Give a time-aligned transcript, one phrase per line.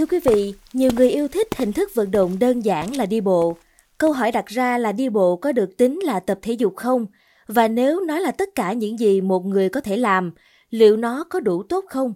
[0.00, 3.20] Thưa quý vị, nhiều người yêu thích hình thức vận động đơn giản là đi
[3.20, 3.56] bộ.
[3.98, 7.06] Câu hỏi đặt ra là đi bộ có được tính là tập thể dục không?
[7.46, 10.32] Và nếu nó là tất cả những gì một người có thể làm,
[10.70, 12.14] liệu nó có đủ tốt không?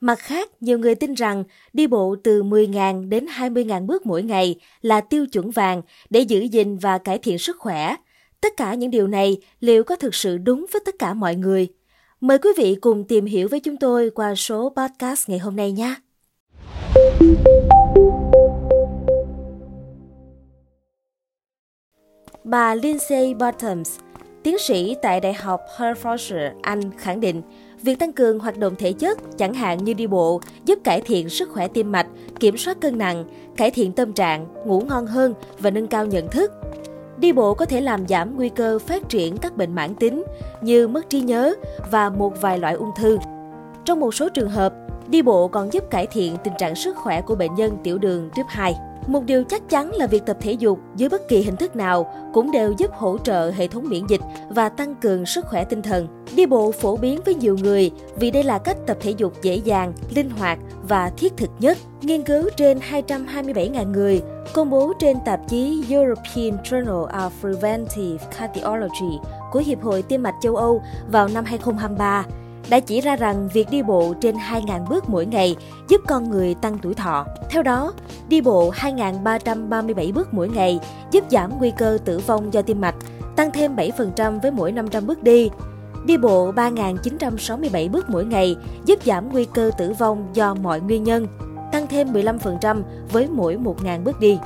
[0.00, 4.54] Mặt khác, nhiều người tin rằng đi bộ từ 10.000 đến 20.000 bước mỗi ngày
[4.82, 7.96] là tiêu chuẩn vàng để giữ gìn và cải thiện sức khỏe.
[8.40, 11.68] Tất cả những điều này liệu có thực sự đúng với tất cả mọi người?
[12.20, 15.72] Mời quý vị cùng tìm hiểu với chúng tôi qua số podcast ngày hôm nay
[15.72, 15.94] nhé.
[22.44, 23.98] Bà Lindsay Bottoms,
[24.42, 27.42] tiến sĩ tại Đại học Hertfordshire, Anh khẳng định
[27.82, 31.28] việc tăng cường hoạt động thể chất, chẳng hạn như đi bộ, giúp cải thiện
[31.28, 32.06] sức khỏe tim mạch,
[32.40, 33.24] kiểm soát cân nặng,
[33.56, 36.52] cải thiện tâm trạng, ngủ ngon hơn và nâng cao nhận thức.
[37.18, 40.24] Đi bộ có thể làm giảm nguy cơ phát triển các bệnh mãn tính
[40.60, 41.54] như mất trí nhớ
[41.90, 43.18] và một vài loại ung thư.
[43.84, 44.74] Trong một số trường hợp,
[45.08, 48.30] đi bộ còn giúp cải thiện tình trạng sức khỏe của bệnh nhân tiểu đường
[48.36, 48.74] tuyếp 2.
[49.06, 52.12] Một điều chắc chắn là việc tập thể dục dưới bất kỳ hình thức nào
[52.32, 54.20] cũng đều giúp hỗ trợ hệ thống miễn dịch
[54.50, 56.06] và tăng cường sức khỏe tinh thần.
[56.36, 59.54] Đi bộ phổ biến với nhiều người vì đây là cách tập thể dục dễ
[59.54, 61.78] dàng, linh hoạt và thiết thực nhất.
[62.02, 64.22] Nghiên cứu trên 227.000 người
[64.52, 69.18] công bố trên tạp chí European Journal of Preventive Cardiology
[69.52, 72.24] của Hiệp hội Tim mạch châu Âu vào năm 2023
[72.68, 75.56] đã chỉ ra rằng việc đi bộ trên 2.000 bước mỗi ngày
[75.88, 77.26] giúp con người tăng tuổi thọ.
[77.50, 77.92] Theo đó,
[78.28, 80.80] đi bộ 2.337 bước mỗi ngày
[81.10, 82.94] giúp giảm nguy cơ tử vong do tim mạch,
[83.36, 85.50] tăng thêm 7% với mỗi 500 bước đi.
[86.06, 91.04] Đi bộ 3.967 bước mỗi ngày giúp giảm nguy cơ tử vong do mọi nguyên
[91.04, 91.26] nhân,
[91.72, 92.82] tăng thêm 15%
[93.12, 94.38] với mỗi 1.000 bước đi.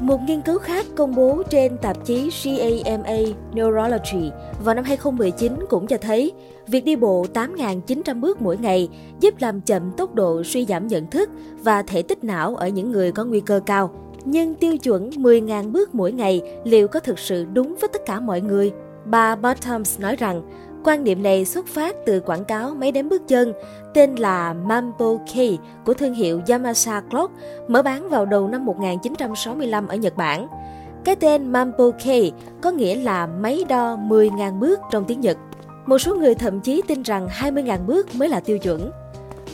[0.00, 4.30] Một nghiên cứu khác công bố trên tạp chí JAMA Neurology
[4.64, 6.32] vào năm 2019 cũng cho thấy
[6.66, 8.88] việc đi bộ 8.900 bước mỗi ngày
[9.20, 11.30] giúp làm chậm tốc độ suy giảm nhận thức
[11.62, 13.90] và thể tích não ở những người có nguy cơ cao.
[14.24, 18.20] Nhưng tiêu chuẩn 10.000 bước mỗi ngày liệu có thực sự đúng với tất cả
[18.20, 18.72] mọi người?
[19.04, 20.42] Bà Bottoms nói rằng
[20.86, 23.52] Quan niệm này xuất phát từ quảng cáo máy đếm bước chân
[23.94, 27.32] tên là Mambo Key của thương hiệu Yamasa Clock
[27.68, 30.48] mở bán vào đầu năm 1965 ở Nhật Bản.
[31.04, 35.36] Cái tên Mambo Key có nghĩa là máy đo 10.000 bước trong tiếng Nhật.
[35.86, 38.90] Một số người thậm chí tin rằng 20.000 bước mới là tiêu chuẩn.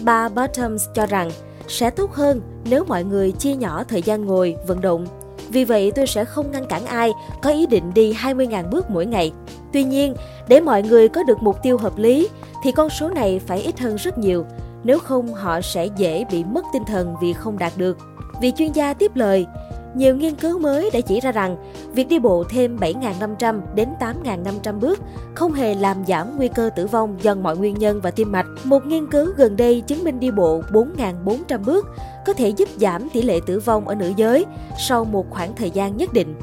[0.05, 1.31] Bà Bottoms cho rằng
[1.69, 2.41] sẽ tốt hơn
[2.71, 5.07] nếu mọi người chia nhỏ thời gian ngồi, vận động
[5.53, 7.11] vì vậy tôi sẽ không ngăn cản ai
[7.43, 9.33] có ý định đi 20.000 bước mỗi ngày.
[9.73, 10.15] Tuy nhiên,
[10.49, 12.29] để mọi người có được mục tiêu hợp lý
[12.65, 14.45] thì con số này phải ít hơn rất nhiều,
[14.85, 17.99] nếu không họ sẽ dễ bị mất tinh thần vì không đạt được.
[18.41, 19.47] vị chuyên gia tiếp lời,
[19.95, 21.57] nhiều nghiên cứu mới đã chỉ ra rằng
[21.93, 25.01] việc đi bộ thêm 7.500 đến 8.500 bước
[25.35, 28.47] không hề làm giảm nguy cơ tử vong do mọi nguyên nhân và tim mạch.
[28.65, 31.87] Một nghiên cứu gần đây chứng minh đi bộ 4.400 bước
[32.27, 34.47] có thể giúp giảm tỷ lệ tử vong ở nữ giới
[34.79, 36.35] sau một khoảng thời gian nhất định.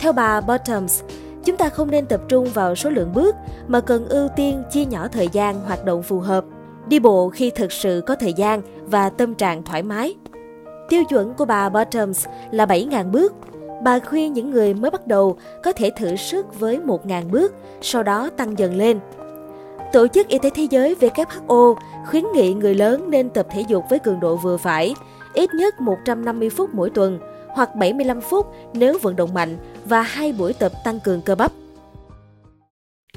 [0.00, 1.02] Theo bà Bottoms,
[1.44, 3.36] chúng ta không nên tập trung vào số lượng bước
[3.68, 6.44] mà cần ưu tiên chia nhỏ thời gian hoạt động phù hợp.
[6.88, 10.14] Đi bộ khi thực sự có thời gian và tâm trạng thoải mái.
[10.90, 13.34] Tiêu chuẩn của bà Bottoms là 7.000 bước.
[13.82, 18.02] Bà khuyên những người mới bắt đầu có thể thử sức với 1.000 bước, sau
[18.02, 18.98] đó tăng dần lên.
[19.92, 21.74] Tổ chức Y tế Thế giới WHO
[22.06, 24.94] khuyến nghị người lớn nên tập thể dục với cường độ vừa phải,
[25.34, 27.18] ít nhất 150 phút mỗi tuần
[27.48, 31.52] hoặc 75 phút nếu vận động mạnh và hai buổi tập tăng cường cơ bắp.